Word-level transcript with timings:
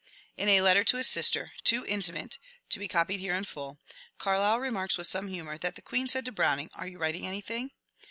In 0.35 0.49
a 0.49 0.61
letter 0.61 0.83
to 0.85 0.97
his 0.97 1.05
sister,— 1.05 1.51
too 1.63 1.85
intimate 1.85 2.39
to 2.71 2.79
be 2.79 2.87
copied 2.87 3.19
here 3.19 3.35
in 3.35 3.45
full,— 3.45 3.77
Carlyle 4.17 4.59
re 4.59 4.71
marks 4.71 4.97
with 4.97 5.05
some 5.05 5.27
humour 5.27 5.59
that 5.59 5.75
the 5.75 5.81
Queen 5.83 6.07
said 6.07 6.25
to 6.25 6.31
Browning, 6.31 6.71
Are 6.73 6.87
you 6.87 6.97
writing 6.97 7.27
anything? 7.27 7.69